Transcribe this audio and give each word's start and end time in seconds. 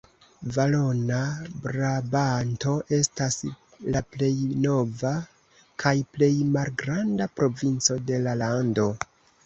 Valona 0.53 1.19
Brabanto 1.65 2.73
estas 2.97 3.37
la 3.97 4.03
plej 4.15 4.33
nova 4.65 5.13
kaj 5.85 5.95
plej 6.17 6.33
malgranda 6.59 7.33
provinco 7.41 8.03
de 8.11 8.25
la 8.29 8.39
lando. 8.45 8.93